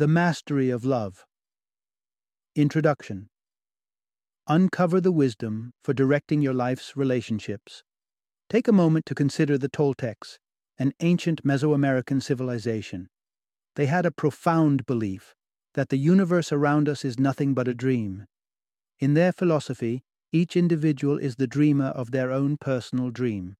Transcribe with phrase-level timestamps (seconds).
[0.00, 1.26] The Mastery of Love.
[2.56, 3.28] Introduction
[4.48, 7.82] Uncover the wisdom for directing your life's relationships.
[8.48, 10.38] Take a moment to consider the Toltecs,
[10.78, 13.10] an ancient Mesoamerican civilization.
[13.76, 15.34] They had a profound belief
[15.74, 18.24] that the universe around us is nothing but a dream.
[19.00, 23.56] In their philosophy, each individual is the dreamer of their own personal dream.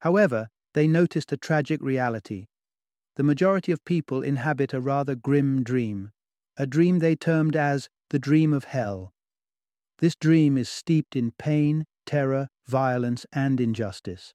[0.00, 2.46] However, they noticed a tragic reality.
[3.16, 6.12] The majority of people inhabit a rather grim dream,
[6.56, 9.12] a dream they termed as the dream of hell.
[9.98, 14.32] This dream is steeped in pain, terror, violence, and injustice.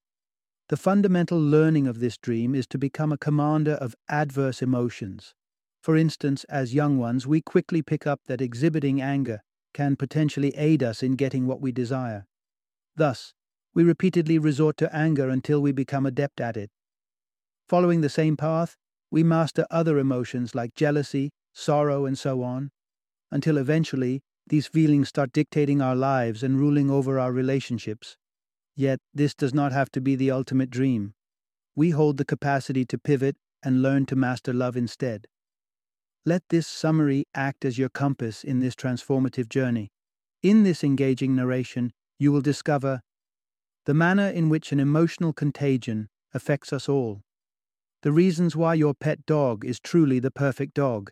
[0.70, 5.34] The fundamental learning of this dream is to become a commander of adverse emotions.
[5.82, 9.42] For instance, as young ones, we quickly pick up that exhibiting anger
[9.74, 12.26] can potentially aid us in getting what we desire.
[12.96, 13.34] Thus,
[13.74, 16.72] we repeatedly resort to anger until we become adept at it.
[17.68, 18.76] Following the same path,
[19.10, 22.72] we master other emotions like jealousy, sorrow, and so on,
[23.32, 28.18] until eventually these feelings start dictating our lives and ruling over our relationships.
[28.76, 31.16] Yet, this does not have to be the ultimate dream.
[31.76, 35.26] We hold the capacity to pivot and learn to master love instead.
[36.24, 39.92] Let this summary act as your compass in this transformative journey.
[40.44, 43.02] In this engaging narration, you will discover
[43.86, 47.22] the manner in which an emotional contagion affects us all,
[48.02, 51.12] the reasons why your pet dog is truly the perfect dog,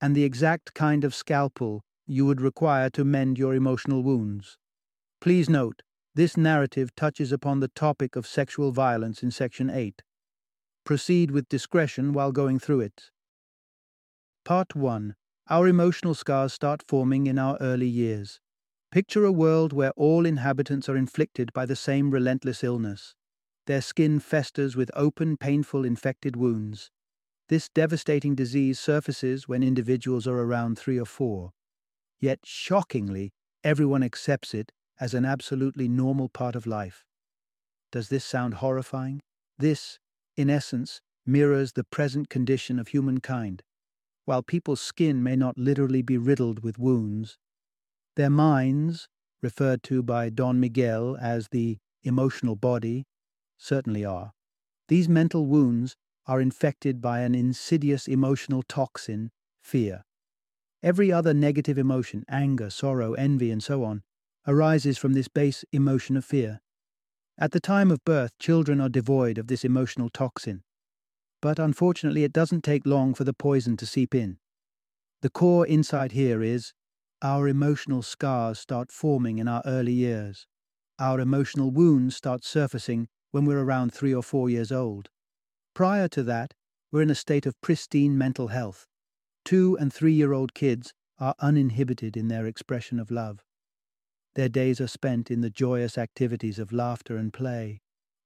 [0.00, 4.58] and the exact kind of scalpel you would require to mend your emotional wounds.
[5.20, 5.82] Please note,
[6.14, 10.02] this narrative touches upon the topic of sexual violence in Section 8.
[10.84, 13.10] Proceed with discretion while going through it.
[14.44, 15.14] Part 1
[15.48, 18.40] Our emotional scars start forming in our early years.
[18.90, 23.14] Picture a world where all inhabitants are inflicted by the same relentless illness.
[23.66, 26.90] Their skin festers with open, painful, infected wounds.
[27.48, 31.52] This devastating disease surfaces when individuals are around three or four.
[32.20, 37.04] Yet, shockingly, everyone accepts it as an absolutely normal part of life.
[37.90, 39.20] Does this sound horrifying?
[39.58, 39.98] This,
[40.36, 43.62] in essence, mirrors the present condition of humankind.
[44.24, 47.38] While people's skin may not literally be riddled with wounds,
[48.16, 49.08] their minds,
[49.42, 53.04] referred to by Don Miguel as the emotional body,
[53.62, 54.32] certainly are.
[54.88, 55.96] These mental wounds
[56.26, 59.30] are infected by an insidious emotional toxin,
[59.62, 60.04] fear.
[60.82, 64.02] Every other negative emotion, anger, sorrow, envy, and so on,
[64.46, 66.60] arises from this base emotion of fear.
[67.38, 70.62] At the time of birth, children are devoid of this emotional toxin.
[71.40, 74.38] But unfortunately, it doesn't take long for the poison to seep in.
[75.22, 76.72] The core insight here is
[77.22, 80.48] our emotional scars start forming in our early years.
[80.98, 85.10] Our emotional wounds start surfacing when we're around three or four years old.
[85.74, 86.54] Prior to that,
[86.92, 88.86] we're in a state of pristine mental health.
[89.44, 93.44] Two and three year old kids are uninhibited in their expression of love.
[94.34, 97.80] Their days are spent in the joyous activities of laughter and play.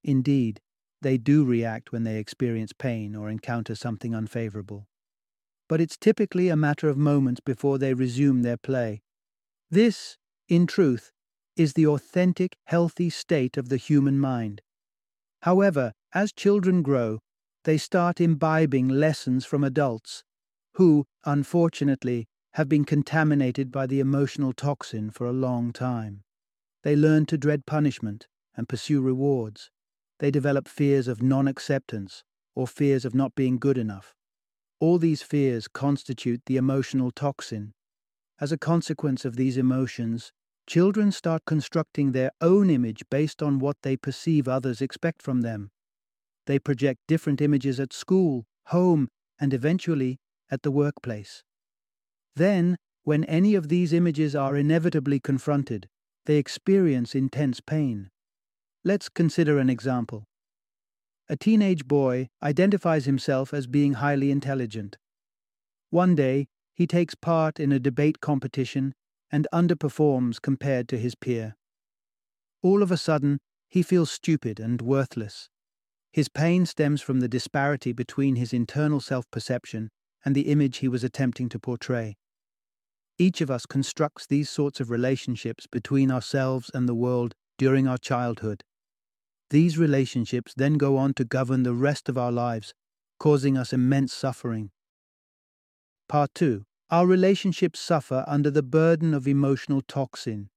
[0.05, 0.61] Indeed,
[1.01, 4.87] they do react when they experience pain or encounter something unfavorable
[5.69, 9.03] but it's typically a matter of moments before they resume their play.
[9.71, 10.17] This,
[10.49, 11.11] in truth,
[11.57, 14.63] is the authentic, healthy state of the human mind.
[15.43, 17.21] However, as children grow,
[17.65, 20.25] they start imbibing lessons from adults,
[20.75, 26.23] who, unfortunately, have been contaminated by the emotional toxin for a long time.
[26.83, 29.71] They learn to dread punishment and pursue rewards.
[30.21, 34.15] They develop fears of non acceptance or fears of not being good enough.
[34.81, 37.75] All these fears constitute the emotional toxin.
[38.41, 40.33] As a consequence of these emotions,
[40.67, 45.71] children start constructing their own image based on what they perceive others expect from them.
[46.47, 50.19] They project different images at school, home, and eventually
[50.51, 51.43] at the workplace.
[52.35, 55.89] Then, when any of these images are inevitably confronted,
[56.27, 58.11] they experience intense pain.
[58.85, 60.25] Let's consider an example.
[61.29, 64.97] A teenage boy identifies himself as being highly intelligent.
[65.91, 68.95] One day, he takes part in a debate competition
[69.31, 71.57] and underperforms compared to his peer.
[72.63, 73.39] All of a sudden,
[73.69, 75.49] he feels stupid and worthless.
[76.13, 79.91] His pain stems from the disparity between his internal self perception
[80.25, 82.17] and the image he was attempting to portray.
[83.19, 87.99] Each of us constructs these sorts of relationships between ourselves and the world during our
[87.99, 88.63] childhood
[89.51, 92.75] these relationships then go on to govern the rest of our lives,
[93.19, 94.71] causing us immense suffering.
[96.09, 100.51] Part 2 Our relationships suffer under the burden of emotional toxin.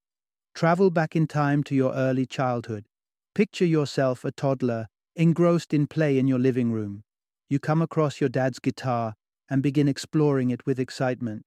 [0.54, 2.86] Travel back in time to your early childhood.
[3.34, 7.04] Picture yourself a toddler, engrossed in play in your living room.
[7.50, 9.16] You come across your dad's guitar
[9.50, 11.46] and begin exploring it with excitement.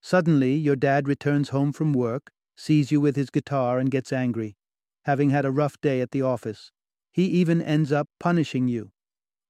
[0.00, 4.56] Suddenly, your dad returns home from work, sees you with his guitar, and gets angry,
[5.04, 6.72] having had a rough day at the office.
[7.12, 8.92] He even ends up punishing you.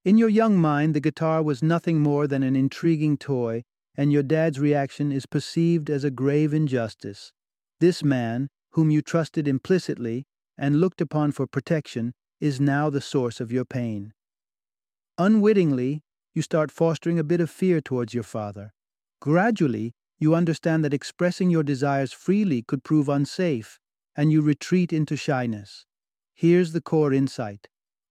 [0.04, 3.62] In your young mind, the guitar was nothing more than an intriguing toy,
[3.96, 7.32] and your dad's reaction is perceived as a grave injustice.
[7.80, 10.24] This man, whom you trusted implicitly
[10.56, 14.12] and looked upon for protection, is now the source of your pain.
[15.18, 16.02] Unwittingly,
[16.34, 18.72] you start fostering a bit of fear towards your father.
[19.20, 23.78] Gradually, you understand that expressing your desires freely could prove unsafe,
[24.16, 25.84] and you retreat into shyness.
[26.34, 27.68] Here's the core insight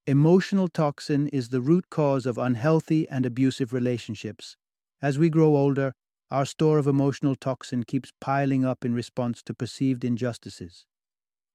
[0.08, 4.58] emotional toxin is the root cause of unhealthy and abusive relationships.
[5.02, 5.94] As we grow older,
[6.30, 10.86] our store of emotional toxin keeps piling up in response to perceived injustices.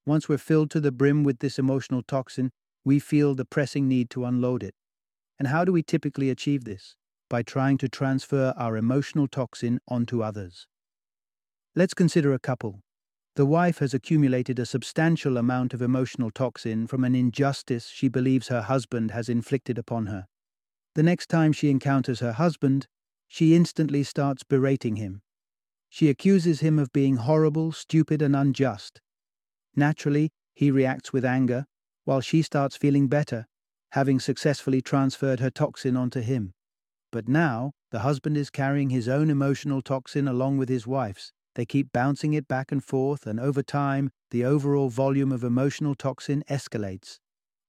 [0.05, 2.51] Once we're filled to the brim with this emotional toxin,
[2.85, 4.75] we feel the pressing need to unload it.
[5.39, 6.97] And how do we typically achieve this?
[7.29, 10.67] By trying to transfer our emotional toxin onto others.
[11.75, 12.81] Let's consider a couple.
[13.35, 18.49] The wife has accumulated a substantial amount of emotional toxin from an injustice she believes
[18.49, 20.27] her husband has inflicted upon her.
[20.95, 22.87] The next time she encounters her husband,
[23.29, 25.23] she instantly starts berating him.
[25.89, 29.01] She accuses him of being horrible, stupid, and unjust.
[29.75, 31.67] Naturally, he reacts with anger,
[32.05, 33.47] while she starts feeling better,
[33.93, 36.55] having successfully transferred her toxin onto him.
[37.13, 41.65] But now, the husband is carrying his own emotional toxin along with his wife's, they
[41.65, 46.45] keep bouncing it back and forth, and over time, the overall volume of emotional toxin
[46.51, 47.19] escalates.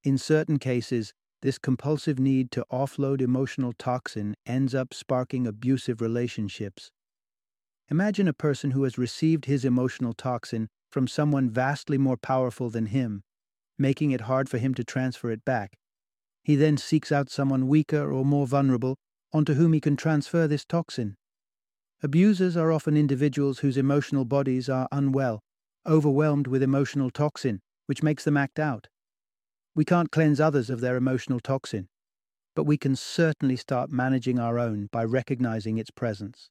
[0.04, 6.92] In certain cases, this compulsive need to offload emotional toxin ends up sparking abusive relationships.
[7.90, 12.88] Imagine a person who has received his emotional toxin from someone vastly more powerful than
[12.88, 13.22] him,
[13.78, 15.78] making it hard for him to transfer it back.
[16.44, 18.98] He then seeks out someone weaker or more vulnerable
[19.34, 21.16] onto whom he can transfer this toxin.
[22.02, 25.42] Abusers are often individuals whose emotional bodies are unwell,
[25.86, 28.88] overwhelmed with emotional toxin, which makes them act out.
[29.78, 31.88] We can't cleanse others of their emotional toxin,
[32.54, 36.50] but we can certainly start managing our own by recognizing its presence.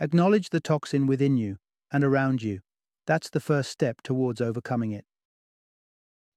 [0.00, 1.58] Acknowledge the toxin within you
[1.92, 2.60] and around you.
[3.06, 5.04] That's the first step towards overcoming it.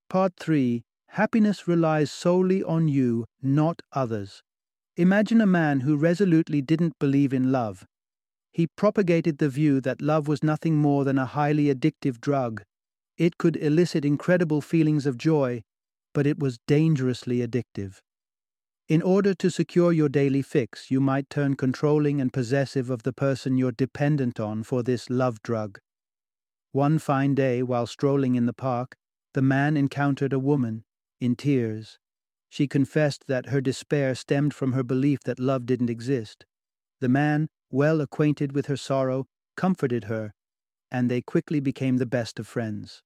[0.09, 4.43] Part 3 Happiness relies solely on you, not others.
[4.97, 7.85] Imagine a man who resolutely didn't believe in love
[8.55, 12.63] he propagated the view that love was nothing more than a highly addictive drug.
[13.17, 15.61] It could elicit incredible feelings of joy,
[16.15, 17.99] but it was dangerously addictive.
[18.87, 23.11] In order to secure your daily fix, you might turn controlling and possessive of the
[23.11, 25.77] person you're dependent on for this love drug.
[26.71, 28.95] One fine day, while strolling in the park,
[29.33, 30.85] the man encountered a woman,
[31.19, 31.99] in tears.
[32.47, 36.45] She confessed that her despair stemmed from her belief that love didn't exist.
[37.01, 39.25] The man, well acquainted with her sorrow,
[39.57, 40.31] comforted her,
[40.89, 43.01] and they quickly became the best of friends.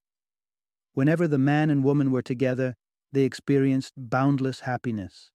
[0.93, 2.75] Whenever the man and woman were together,
[3.11, 5.31] they experienced boundless happiness.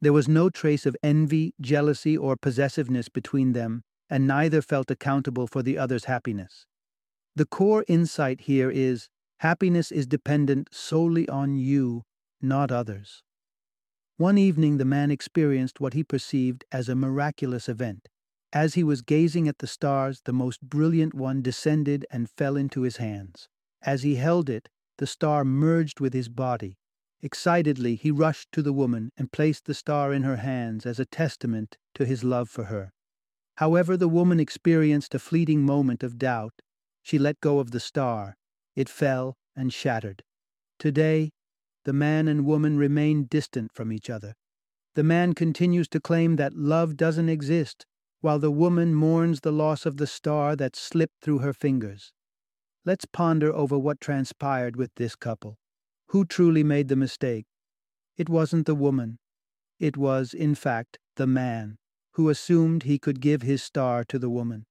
[0.00, 5.46] There was no trace of envy, jealousy, or possessiveness between them, and neither felt accountable
[5.46, 6.66] for the other's happiness.
[7.36, 9.08] The core insight here is
[9.38, 12.02] happiness is dependent solely on you,
[12.40, 13.22] not others.
[14.16, 18.08] One evening, the man experienced what he perceived as a miraculous event.
[18.52, 22.82] As he was gazing at the stars, the most brilliant one descended and fell into
[22.82, 23.48] his hands.
[23.82, 24.68] As he held it,
[24.98, 26.78] the star merged with his body.
[27.24, 31.06] Excitedly, he rushed to the woman and placed the star in her hands as a
[31.06, 32.92] testament to his love for her.
[33.56, 36.60] However, the woman experienced a fleeting moment of doubt.
[37.02, 38.36] She let go of the star.
[38.76, 40.22] It fell and shattered.
[40.78, 41.30] Today,
[41.86, 44.34] the man and woman remain distant from each other.
[44.94, 47.86] The man continues to claim that love doesn't exist
[48.20, 52.12] while the woman mourns the loss of the star that slipped through her fingers.
[52.84, 55.56] Let's ponder over what transpired with this couple.
[56.14, 57.46] Who truly made the mistake?
[58.16, 59.18] It wasn't the woman.
[59.80, 61.76] It was, in fact, the man,
[62.12, 64.66] who assumed he could give his star to the woman.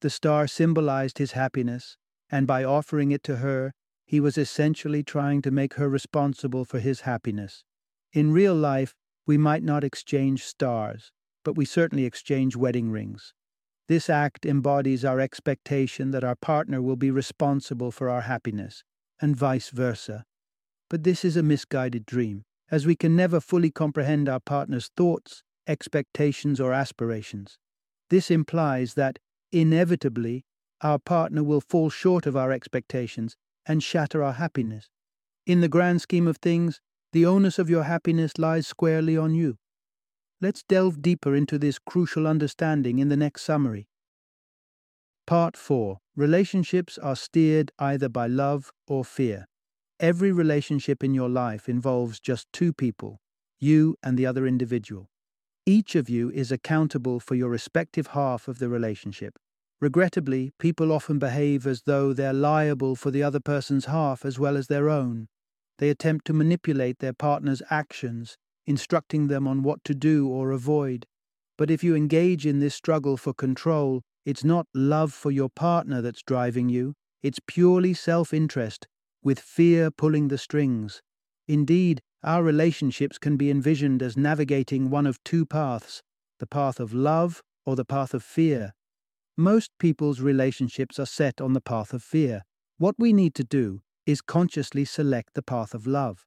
[0.00, 1.98] The star symbolized his happiness,
[2.30, 3.74] and by offering it to her,
[4.06, 7.62] he was essentially trying to make her responsible for his happiness.
[8.14, 8.94] In real life,
[9.26, 11.12] we might not exchange stars,
[11.44, 13.34] but we certainly exchange wedding rings.
[13.86, 18.82] This act embodies our expectation that our partner will be responsible for our happiness,
[19.20, 20.24] and vice versa.
[20.90, 25.42] But this is a misguided dream, as we can never fully comprehend our partner's thoughts,
[25.66, 27.58] expectations, or aspirations.
[28.10, 29.20] This implies that,
[29.52, 30.44] inevitably,
[30.82, 34.90] our partner will fall short of our expectations and shatter our happiness.
[35.46, 36.80] In the grand scheme of things,
[37.12, 39.58] the onus of your happiness lies squarely on you.
[40.40, 43.86] Let's delve deeper into this crucial understanding in the next summary.
[45.26, 49.46] Part 4 Relationships are steered either by love or fear.
[50.00, 53.20] Every relationship in your life involves just two people,
[53.58, 55.10] you and the other individual.
[55.66, 59.38] Each of you is accountable for your respective half of the relationship.
[59.78, 64.56] Regrettably, people often behave as though they're liable for the other person's half as well
[64.56, 65.28] as their own.
[65.78, 71.04] They attempt to manipulate their partner's actions, instructing them on what to do or avoid.
[71.58, 76.00] But if you engage in this struggle for control, it's not love for your partner
[76.00, 78.88] that's driving you, it's purely self interest,
[79.22, 81.02] with fear pulling the strings.
[81.46, 86.02] Indeed, our relationships can be envisioned as navigating one of two paths
[86.38, 88.72] the path of love or the path of fear.
[89.36, 92.44] Most people's relationships are set on the path of fear.
[92.78, 96.24] What we need to do is consciously select the path of love.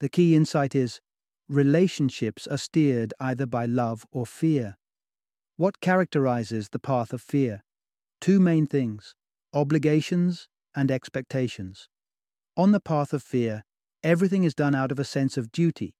[0.00, 1.00] The key insight is
[1.48, 4.76] relationships are steered either by love or fear.
[5.56, 7.64] What characterizes the path of fear?
[8.20, 9.14] Two main things
[9.52, 11.88] obligations and expectations.
[12.58, 13.62] On the path of fear,
[14.02, 15.94] everything is done out of a sense of duty.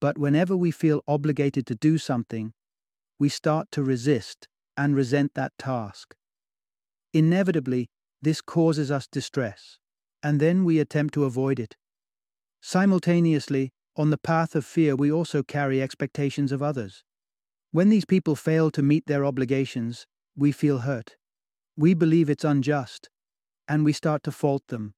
[0.00, 2.52] But whenever we feel obligated to do something,
[3.20, 6.16] we start to resist and resent that task.
[7.12, 7.86] Inevitably,
[8.20, 9.78] this causes us distress,
[10.20, 11.76] and then we attempt to avoid it.
[12.60, 17.04] Simultaneously, on the path of fear, we also carry expectations of others.
[17.70, 21.14] When these people fail to meet their obligations, we feel hurt.
[21.76, 23.10] We believe it's unjust,
[23.68, 24.94] and we start to fault them.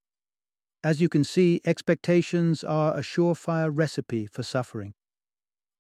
[0.87, 4.95] As you can see, expectations are a surefire recipe for suffering.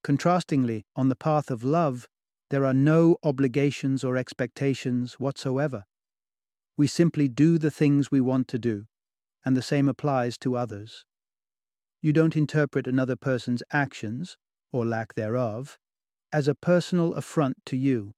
[0.02, 2.08] Contrastingly, on the path of love,
[2.50, 5.84] there are no obligations or expectations whatsoever.
[6.76, 8.86] We simply do the things we want to do,
[9.44, 11.04] and the same applies to others.
[12.02, 14.36] You don't interpret another person's actions,
[14.72, 15.78] or lack thereof,
[16.32, 18.14] as a personal affront to you.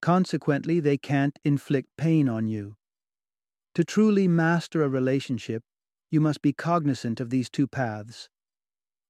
[0.00, 2.76] Consequently, they can't inflict pain on you.
[3.74, 5.64] To truly master a relationship,
[6.14, 8.28] you must be cognizant of these two paths.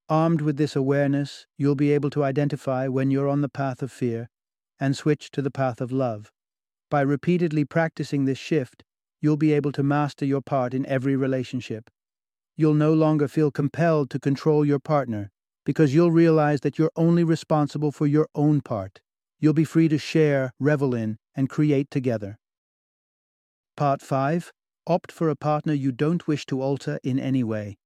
[0.08, 3.92] Armed with this awareness, you'll be able to identify when you're on the path of
[3.92, 4.30] fear
[4.80, 6.32] and switch to the path of love.
[6.90, 8.84] By repeatedly practicing this shift,
[9.20, 11.90] you'll be able to master your part in every relationship.
[12.56, 15.30] You'll no longer feel compelled to control your partner
[15.66, 19.02] because you'll realize that you're only responsible for your own part.
[19.38, 22.38] You'll be free to share, revel in, and create together.
[23.76, 24.52] Part 5
[24.86, 27.76] Opt for a partner you don't wish to alter in any way.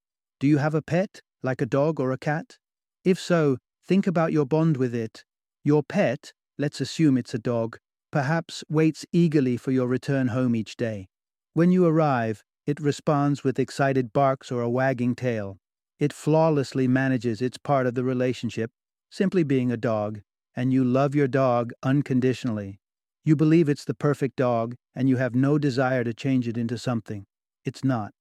[0.41, 2.59] Do you have a pet, like a dog or a cat?
[3.05, 5.25] If so, think about your bond with it.
[5.65, 7.79] Your pet let's assume it's a dog,
[8.11, 11.09] perhaps waits eagerly for your return home each day.
[11.55, 15.59] When you arrive, it responds with excited barks or a wagging tail.
[15.99, 18.73] It flawlessly manages its part of the relationship,
[19.11, 20.21] simply being a dog,
[20.55, 22.81] and you love your dog unconditionally.
[23.25, 26.79] You believe it's the perfect dog, and you have no desire to change it into
[26.79, 27.25] something.
[27.65, 28.13] It's not.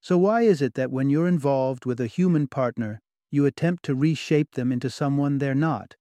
[0.00, 3.00] So, why is it that when you're involved with a human partner,
[3.30, 5.96] you attempt to reshape them into someone they're not?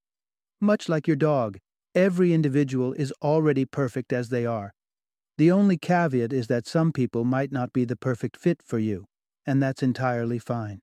[0.61, 1.57] Much like your dog,
[1.93, 4.73] every individual is already perfect as they are.
[5.37, 9.05] The only caveat is that some people might not be the perfect fit for you,
[9.45, 10.79] and that's entirely fine.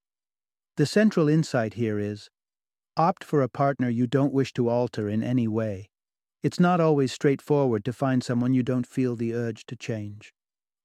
[0.77, 2.29] The central insight here is
[2.97, 5.89] opt for a partner you don't wish to alter in any way.
[6.45, 10.33] It's not always straightforward to find someone you don't feel the urge to change.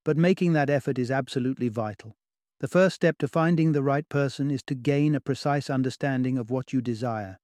[0.04, 2.16] But making that effort is absolutely vital.
[2.62, 6.50] The first step to finding the right person is to gain a precise understanding of
[6.50, 7.38] what you desire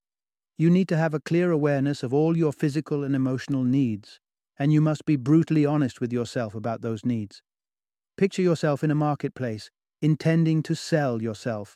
[0.57, 4.21] you need to have a clear awareness of all your physical and emotional needs,
[4.57, 7.41] and you must be brutally honest with yourself about those needs.
[8.15, 9.69] Picture yourself in a marketplace,
[10.01, 11.75] intending to sell yourself.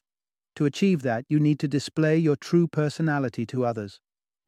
[0.55, 3.99] To achieve that, you need to display your true personality to others.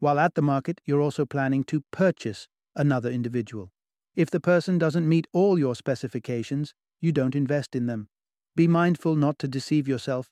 [0.01, 3.71] While at the market, you're also planning to purchase another individual.
[4.17, 8.09] If the person doesn't meet all your specifications, you don't invest in them.
[8.57, 10.29] Be mindful not to deceive yourself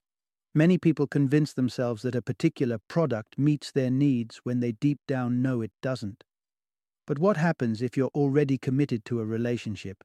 [0.54, 5.44] Many people convince themselves that a particular product meets their needs when they deep down
[5.44, 6.24] know it doesn't.
[7.06, 10.04] But what happens if you're already committed to a relationship?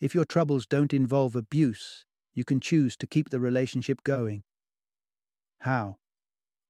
[0.00, 4.44] If your troubles don't involve abuse, you can choose to keep the relationship going.
[5.60, 5.96] How?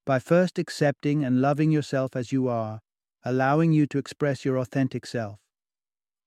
[0.06, 2.80] By first accepting and loving yourself as you are,
[3.24, 5.40] allowing you to express your authentic self.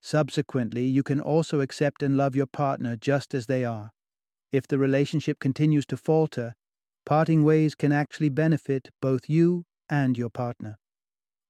[0.01, 3.89] Subsequently, you can also accept and love your partner just as they are.
[4.51, 6.53] If the relationship continues to falter,
[7.09, 10.77] Parting ways can actually benefit both you and your partner.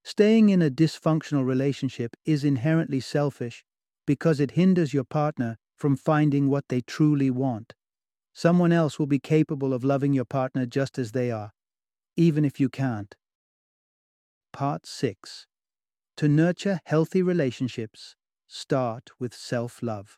[0.05, 3.65] Staying in a dysfunctional relationship is inherently selfish
[4.07, 7.73] because it hinders your partner from finding what they truly want.
[8.33, 11.51] Someone else will be capable of loving your partner just as they are,
[12.19, 13.15] even if you can't.
[14.51, 15.47] Part 6
[16.17, 20.17] To nurture healthy relationships, start with self love.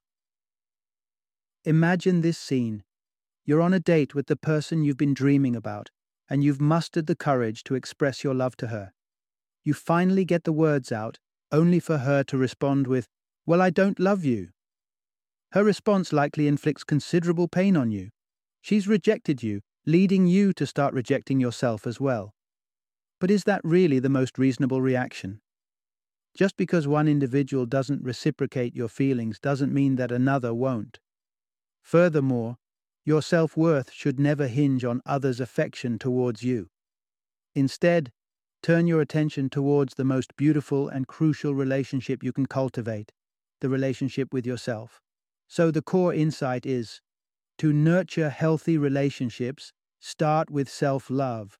[1.64, 2.84] Imagine this scene.
[3.46, 5.92] You're on a date with the person you've been dreaming about,
[6.28, 8.94] and you've mustered the courage to express your love to her.
[9.64, 11.20] You finally get the words out,
[11.52, 13.10] only for her to respond with,
[13.46, 14.50] Well, I don't love you.
[15.52, 18.10] Her response likely inflicts considerable pain on you.
[18.60, 22.34] She's rejected you, leading you to start rejecting yourself as well.
[23.20, 25.42] But is that really the most reasonable reaction?
[26.36, 31.00] Just because one individual doesn't reciprocate your feelings doesn't mean that another won't.
[31.84, 32.58] Furthermore,
[33.04, 36.70] your self worth should never hinge on others' affection towards you.
[37.56, 38.12] Instead,
[38.62, 43.12] turn your attention towards the most beautiful and crucial relationship you can cultivate
[43.60, 45.02] the relationship with yourself.
[45.48, 47.02] So, the core insight is
[47.62, 51.60] to nurture healthy relationships, start with self love.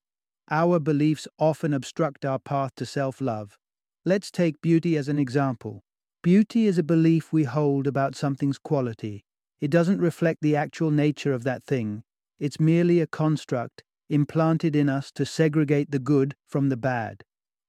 [0.50, 3.60] Our beliefs often obstruct our path to self love.
[4.04, 5.84] Let's take beauty as an example.
[6.24, 9.26] Beauty is a belief we hold about something's quality.
[9.60, 12.02] It doesn't reflect the actual nature of that thing,
[12.40, 17.22] it's merely a construct implanted in us to segregate the good from the bad.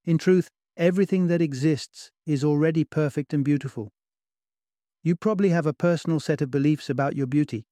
[0.07, 0.49] In truth,
[0.79, 3.91] everything that exists is already perfect and beautiful.
[5.03, 7.67] You probably have a personal set of beliefs about your beauty,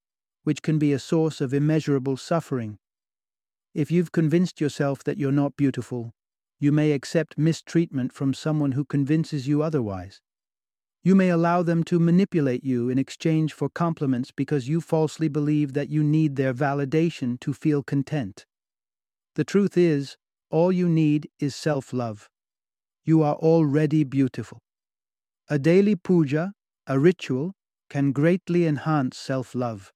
[0.44, 2.78] which can be a source of immeasurable suffering.
[3.75, 6.12] If you've convinced yourself that you're not beautiful,
[6.59, 10.20] you may accept mistreatment from someone who convinces you otherwise.
[11.02, 15.73] You may allow them to manipulate you in exchange for compliments because you falsely believe
[15.73, 18.44] that you need their validation to feel content.
[19.35, 20.16] The truth is,
[20.50, 22.28] all you need is self love.
[23.04, 24.59] You are already beautiful.
[25.49, 26.52] A daily puja,
[26.87, 27.54] a ritual,
[27.88, 29.92] can greatly enhance self love.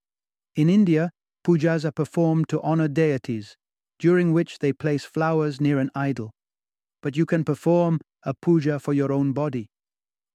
[0.57, 1.11] In India,
[1.45, 3.57] pujas are performed to honor deities,
[3.99, 6.31] during which they place flowers near an idol.
[7.03, 9.69] But you can perform a puja for your own body.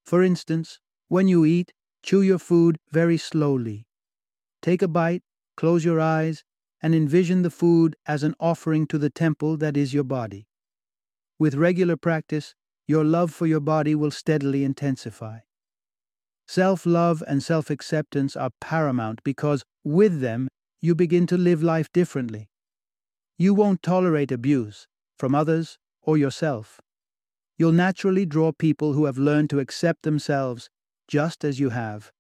[0.05, 1.71] For instance, when you eat,
[2.03, 3.87] chew your food very slowly.
[4.61, 5.23] Take a bite,
[5.55, 6.43] close your eyes,
[6.81, 10.47] and envision the food as an offering to the temple that is your body.
[11.37, 12.55] With regular practice,
[12.87, 15.39] your love for your body will steadily intensify.
[16.49, 20.47] Self love and self acceptance are paramount because, with them,
[20.81, 22.49] you begin to live life differently.
[23.37, 26.81] You won't tolerate abuse, from others or yourself
[27.59, 30.69] you'll naturally draw people who have learned to accept themselves
[31.09, 32.11] just as you have.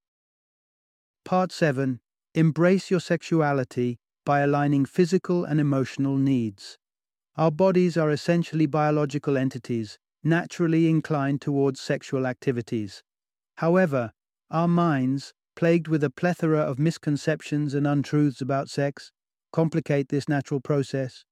[1.23, 2.01] Part 7
[2.35, 6.77] Embrace your sexuality by aligning physical and emotional needs.
[7.37, 13.01] Our bodies are essentially biological entities, naturally inclined towards sexual activities.
[13.55, 14.11] However,
[14.51, 19.11] our minds, plagued with a plethora of misconceptions and untruths about sex,
[19.51, 21.25] complicate this natural process.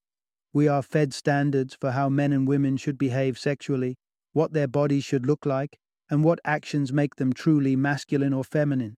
[0.52, 3.96] We are fed standards for how men and women should behave sexually,
[4.32, 5.78] what their bodies should look like,
[6.10, 8.96] and what actions make them truly masculine or feminine.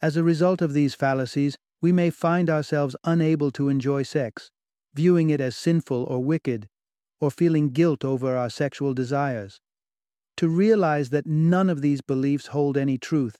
[0.00, 4.50] As a result of these fallacies, we may find ourselves unable to enjoy sex,
[4.94, 6.68] viewing it as sinful or wicked,
[7.20, 9.60] or feeling guilt over our sexual desires.
[10.38, 13.36] To realize that none of these beliefs hold any truth,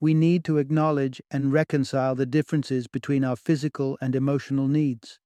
[0.00, 5.20] we need to acknowledge and reconcile the differences between our physical and emotional needs.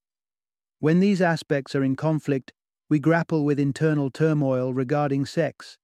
[0.81, 2.53] When these aspects are in conflict,
[2.91, 5.79] we grapple with internal turmoil regarding sex.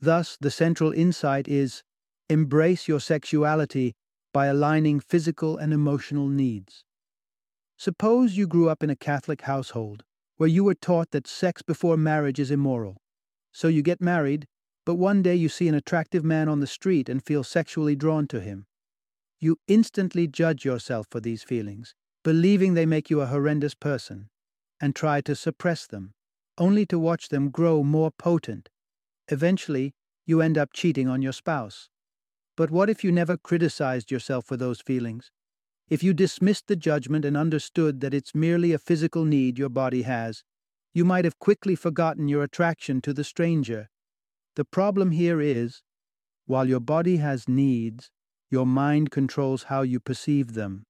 [0.00, 1.82] Thus, the central insight is
[2.28, 3.94] embrace your sexuality
[4.32, 6.84] by aligning physical and emotional needs.
[7.76, 10.04] Suppose you grew up in a Catholic household
[10.36, 12.96] where you were taught that sex before marriage is immoral.
[13.52, 14.46] So you get married,
[14.84, 18.26] but one day you see an attractive man on the street and feel sexually drawn
[18.28, 18.66] to him.
[19.40, 24.28] You instantly judge yourself for these feelings believing they make you a horrendous person,
[24.80, 26.14] and try to suppress them,
[26.58, 28.68] only to watch them grow more potent.
[29.28, 31.88] Eventually, you end up cheating on your spouse.
[32.56, 35.30] But what if you never criticized yourself for those feelings?
[35.88, 40.02] If you dismissed the judgment and understood that it's merely a physical need your body
[40.02, 40.44] has,
[40.94, 43.88] you might have quickly forgotten your attraction to the stranger.
[44.54, 45.82] The problem here is,
[46.46, 48.10] while your body has needs,
[48.50, 50.84] your mind controls how you perceive them.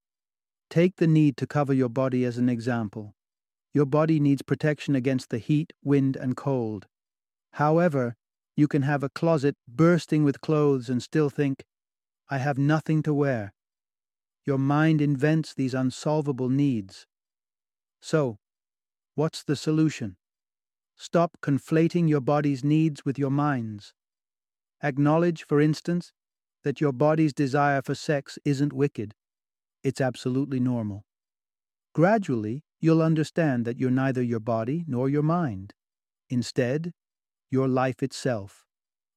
[0.69, 3.15] Take the need to cover your body as an example.
[3.73, 6.87] Your body needs protection against the heat, wind, and cold.
[7.53, 8.17] However,
[8.57, 11.65] you can have a closet bursting with clothes and still think,
[12.29, 13.53] I have nothing to wear.
[14.45, 17.07] Your mind invents these unsolvable needs.
[18.01, 18.39] So,
[19.15, 20.17] what's the solution?
[21.03, 23.93] Stop conflating your body's needs with your mind's.
[24.85, 26.13] Acknowledge, for instance,
[26.63, 29.13] that your body's desire for sex isn't wicked.
[29.83, 31.05] It's absolutely normal.
[31.93, 35.75] Gradually, you'll understand that you're neither your body nor your mind.
[36.31, 36.93] Instead,
[37.51, 38.65] your life itself,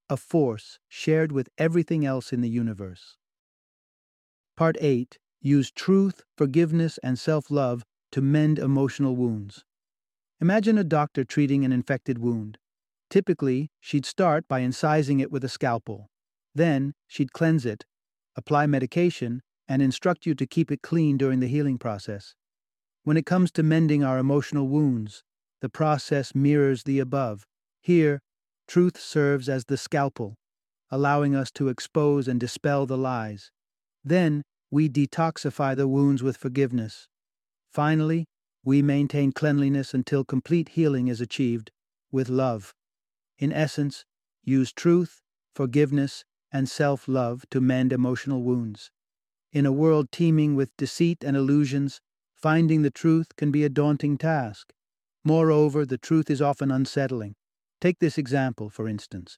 [0.09, 3.15] a force shared with everything else in the universe.
[4.57, 9.63] Part 8 Use truth, forgiveness, and self love to mend emotional wounds.
[10.41, 12.57] Imagine a doctor treating an infected wound.
[13.09, 16.09] Typically, she'd start by incising it with a scalpel.
[16.53, 17.85] Then, she'd cleanse it,
[18.35, 22.35] apply medication, and instruct you to keep it clean during the healing process.
[23.03, 25.23] When it comes to mending our emotional wounds,
[25.61, 27.45] the process mirrors the above.
[27.81, 28.19] Here,
[28.67, 30.35] truth serves as the scalpel,
[30.91, 33.51] allowing us to expose and dispel the lies.
[34.03, 37.07] Then, we detoxify the wounds with forgiveness.
[37.71, 38.25] Finally,
[38.65, 41.71] we maintain cleanliness until complete healing is achieved
[42.11, 42.73] with love.
[43.37, 44.05] In essence,
[44.43, 45.21] use truth,
[45.53, 48.91] forgiveness, and self love to mend emotional wounds.
[49.53, 52.01] In a world teeming with deceit and illusions,
[52.33, 54.73] finding the truth can be a daunting task.
[55.23, 57.35] Moreover, the truth is often unsettling.
[57.79, 59.37] Take this example, for instance.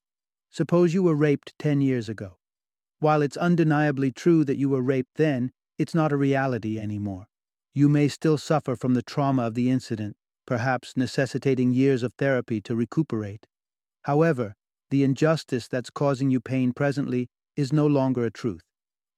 [0.49, 2.37] Suppose you were raped 10 years ago.
[2.99, 7.27] While it's undeniably true that you were raped then, it's not a reality anymore.
[7.77, 10.15] You may still suffer from the trauma of the incident,
[10.47, 13.45] perhaps necessitating years of therapy to recuperate.
[14.01, 14.55] However,
[14.89, 18.63] the injustice that's causing you pain presently is no longer a truth.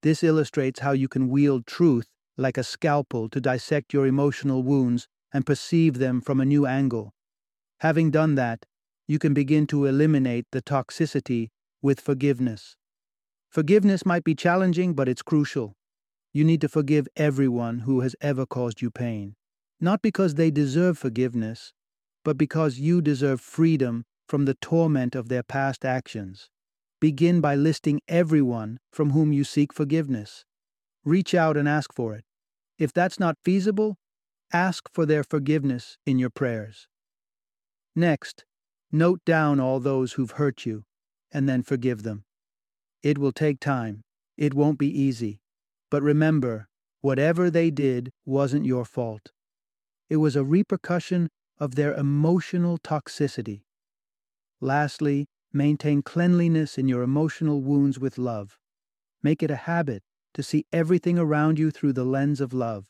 [0.01, 5.07] This illustrates how you can wield truth like a scalpel to dissect your emotional wounds
[5.31, 7.13] and perceive them from a new angle.
[7.79, 8.65] Having done that,
[9.07, 11.47] you can begin to eliminate the toxicity
[11.81, 12.75] with forgiveness.
[13.49, 15.77] Forgiveness might be challenging, but it's crucial.
[16.31, 19.35] You need to forgive everyone who has ever caused you pain,
[19.81, 21.73] not because they deserve forgiveness,
[22.23, 26.49] but because you deserve freedom from the torment of their past actions.
[27.01, 30.45] Begin by listing everyone from whom you seek forgiveness.
[31.03, 32.25] Reach out and ask for it.
[32.77, 33.97] If that's not feasible,
[34.53, 36.87] ask for their forgiveness in your prayers.
[37.95, 38.45] Next,
[38.91, 40.83] note down all those who've hurt you
[41.31, 42.25] and then forgive them.
[43.01, 44.03] It will take time.
[44.37, 45.41] It won't be easy.
[45.89, 46.67] But remember,
[47.01, 49.31] whatever they did wasn't your fault.
[50.09, 53.63] It was a repercussion of their emotional toxicity.
[54.61, 58.59] Lastly, maintain cleanliness in your emotional wounds with love.
[59.23, 62.87] Make it a habit to see everything around you through the lens of love,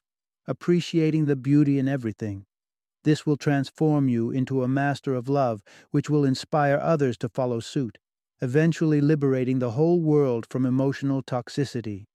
[0.47, 2.45] appreciating the beauty in everything.
[3.03, 7.61] This will transform you into a master of love, which will inspire others to follow
[7.61, 7.97] suit,
[8.41, 12.05] eventually liberating the whole world from emotional toxicity.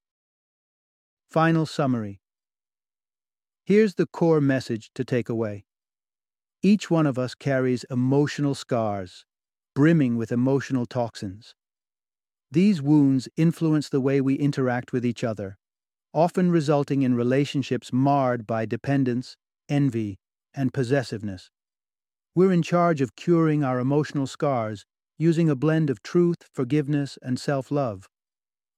[1.30, 2.20] Final summary.
[3.64, 5.64] Here's the core message to take away.
[6.62, 9.26] Each one of us carries emotional scars,
[9.74, 11.54] brimming with emotional toxins.
[12.50, 15.58] These wounds influence the way we interact with each other,
[16.12, 19.36] often resulting in relationships marred by dependence,
[19.68, 20.18] envy,
[20.54, 21.50] and possessiveness.
[22.34, 24.86] We're in charge of curing our emotional scars
[25.18, 28.08] using a blend of truth, forgiveness, and self love.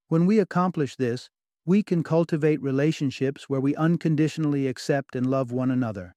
[0.09, 1.29] When we accomplish this,
[1.67, 6.15] we can cultivate relationships where we unconditionally accept and love one another.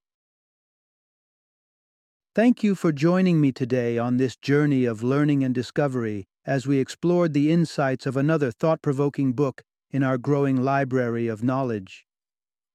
[2.36, 6.78] Thank you for joining me today on this journey of learning and discovery as we
[6.78, 12.06] explored the insights of another thought provoking book in our growing library of knowledge.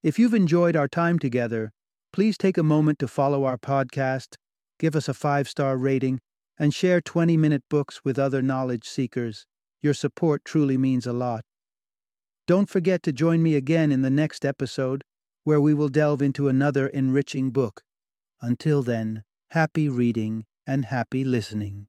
[0.03, 1.71] If you've enjoyed our time together,
[2.13, 4.35] please take a moment to follow our podcast,
[4.81, 6.19] give us a five star rating,
[6.59, 9.47] and share 20 minute books with other knowledge seekers.
[9.81, 11.45] Your support truly means a lot.
[12.47, 15.03] Don't forget to join me again in the next episode,
[15.45, 17.83] where we will delve into another enriching book.
[18.43, 21.87] Until then, happy reading and happy listening.